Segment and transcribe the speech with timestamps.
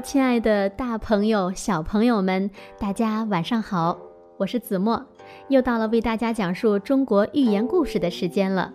[0.00, 3.98] 亲爱的大朋友、小朋友们，大家晚上好！
[4.36, 5.04] 我是子墨，
[5.48, 8.72] 又到了为大家讲述中国寓言故事的时间了。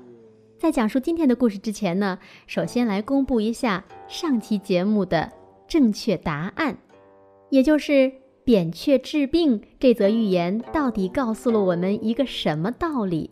[0.58, 2.18] 在讲述今天的故事之前呢，
[2.48, 5.32] 首先来公布一下上期节目的
[5.68, 6.78] 正确答案，
[7.50, 8.12] 也就是
[8.44, 13.30] 扁鹊治病这则寓言到底告诉了我们一个什么道理？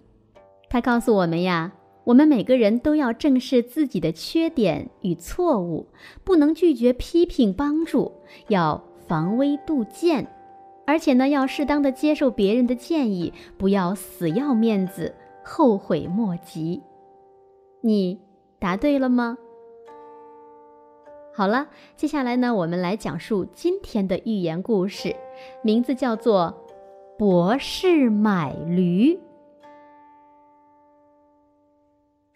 [0.70, 1.74] 它告诉我们呀。
[2.06, 5.88] 我们每个人都要正视自己的缺点与错误，
[6.24, 8.12] 不能拒绝批评帮助，
[8.48, 10.28] 要防微杜渐，
[10.88, 15.14] 而且呢，要适当的接受别人的建议，不要死要面子，
[15.44, 16.82] 后悔莫及。
[17.82, 18.20] 你
[18.58, 19.38] 答对了吗？
[21.32, 25.16] 好了，接下来呢，我们来讲述今天的寓言故事，
[25.62, 26.66] 名字叫做
[27.18, 29.14] 《博士买驴》。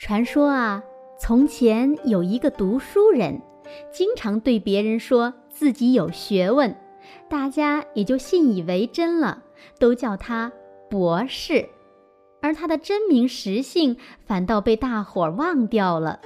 [0.04, 0.84] 传说啊，
[1.18, 3.42] 从前有一个读书人，
[3.90, 6.76] 经常对别人说自己有学问，
[7.30, 9.42] 大家也就信以为真了，
[9.80, 10.52] 都叫他
[10.90, 11.70] 博士。
[12.42, 16.20] 而他的真名实姓反倒被大伙儿忘掉了。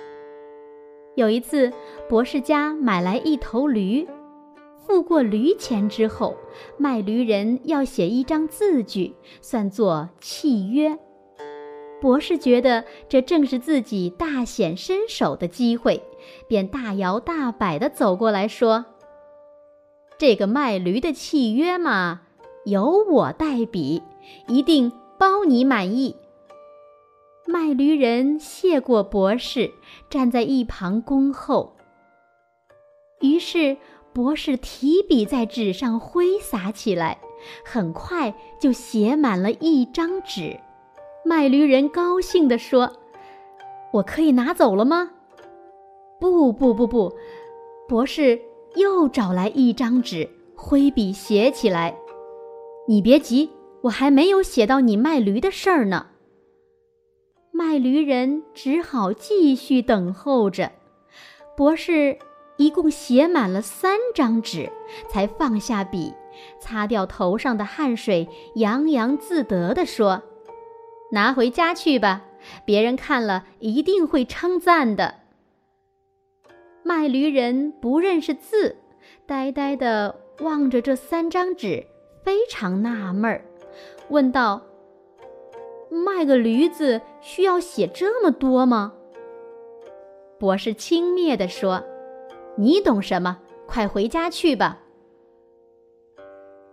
[1.16, 1.72] 有一次，
[2.10, 4.08] 博士家买来一头驴，
[4.88, 6.36] 付过驴钱之后，
[6.80, 10.98] 卖驴人要写一张字据，算作契约。
[12.00, 16.04] 博士觉得这正是自己大显身手的机会，
[16.48, 18.86] 便大摇大摆地走过来说
[20.18, 22.22] ：“这个卖驴的契约嘛，
[22.66, 24.04] 由我代笔，
[24.48, 26.16] 一定包你满意。”
[27.48, 29.72] 卖驴人谢过博士，
[30.10, 31.78] 站在一旁恭候。
[33.22, 33.78] 于是
[34.14, 37.20] 博士提笔在纸上挥洒起来，
[37.66, 40.60] 很快就写满了一张纸。
[41.28, 42.90] 卖驴人高兴地说
[43.92, 45.12] ：“我可以拿走了吗
[46.22, 47.14] ？”“不不不不！”
[47.86, 48.40] 博士
[48.76, 51.94] 又找来一张纸，挥笔写起来。
[52.88, 53.50] “你别急，
[53.82, 56.08] 我还没有写到你卖驴的事儿呢。”
[57.52, 60.72] 卖驴人只好继续等候着。
[61.58, 62.18] 博士
[62.56, 64.72] 一共写满了三张纸，
[65.10, 66.14] 才放下笔，
[66.62, 70.24] 擦掉头上的汗水，洋洋自得地说。
[71.12, 72.26] 拿回家去吧，
[72.66, 75.16] 别人看了一定会称赞的。
[76.84, 78.76] 卖驴人不认识字，
[79.26, 81.86] 呆呆地望着这三张纸，
[82.24, 83.46] 非常纳闷儿，
[84.10, 84.62] 问道
[85.90, 88.94] ：“卖个驴子需要写这么多吗？”
[90.40, 91.84] 博士轻蔑地说
[92.56, 93.40] ：“你懂什么？
[93.66, 94.80] 快回家去吧。”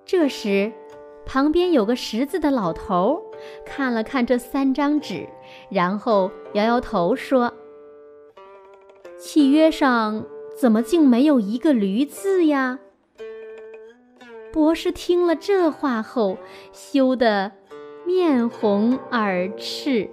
[0.04, 0.72] 这时。
[1.26, 3.20] 旁边有个识字的老头，
[3.64, 5.26] 看了看这三张纸，
[5.68, 7.52] 然后摇摇头说
[9.18, 10.24] ：“契约上
[10.56, 12.78] 怎么竟没有一个‘驴’字呀？”
[14.52, 16.38] 博士听了这话后，
[16.72, 17.50] 羞得
[18.06, 20.08] 面红耳赤。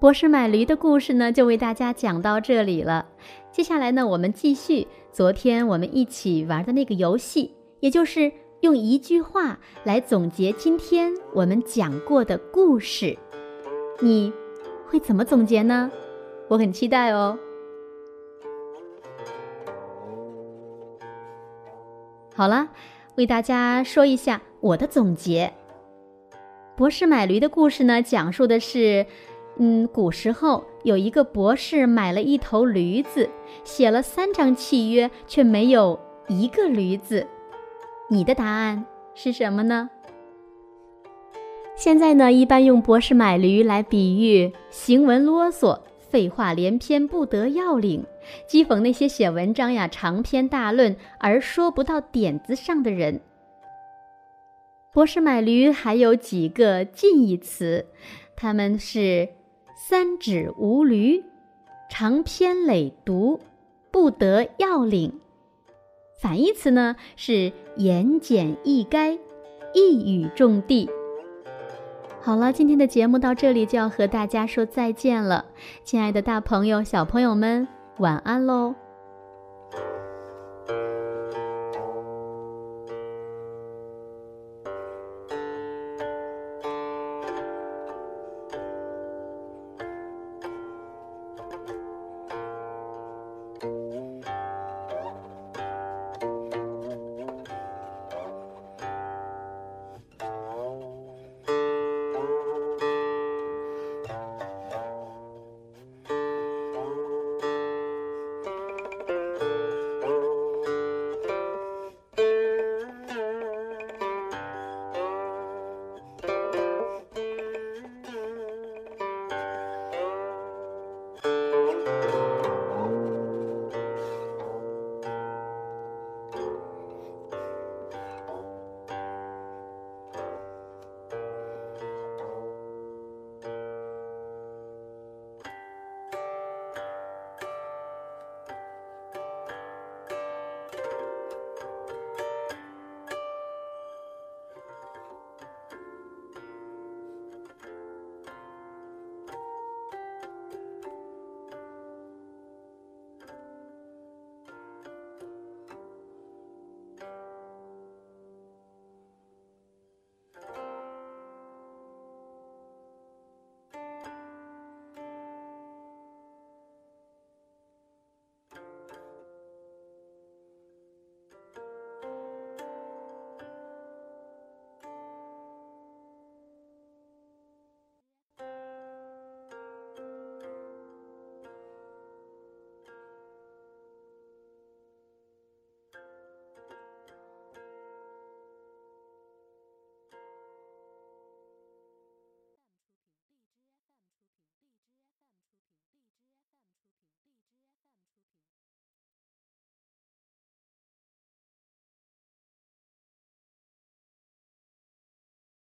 [0.00, 3.06] 博士买驴的故事呢，就为大家讲到这里了。
[3.50, 8.32] 接下来呢，我们继续昨天我们一起玩的那个游戏，也就是。
[8.64, 13.14] 用一句话来总结今天我们讲过的故事，
[14.00, 14.32] 你
[14.86, 15.92] 会怎么总结呢？
[16.48, 17.38] 我很期待哦。
[22.34, 22.70] 好了，
[23.16, 25.52] 为大家说一下我的总结。
[26.74, 29.04] 博士买驴的故事呢，讲述的是，
[29.58, 33.28] 嗯，古时候有一个博士买了一头驴子，
[33.62, 37.26] 写了三张契约，却没有一个驴子。
[38.08, 38.84] 你的答案
[39.14, 39.88] 是什么呢？
[41.74, 48.04] 现在呢，一般用“博士买驴”来比喻行文啰嗦、废话连篇、不得要领，
[48.48, 53.20] 讥讽那些写文章呀长篇大论而说不到点子上的人。
[54.92, 57.86] “博士买驴”还有几个近义词，
[58.36, 59.30] 他们是
[59.74, 61.24] “三指无驴”、
[61.90, 63.40] “长篇累牍”、
[63.90, 65.20] “不得要领”。
[66.16, 69.18] 反义词呢是言简意赅，
[69.74, 70.88] 一语中的。
[72.22, 75.44] 好了，今天的节目到这里就要和大家说再见了，
[75.84, 77.68] 亲爱的大朋友、小朋友们，
[77.98, 78.74] 晚安喽。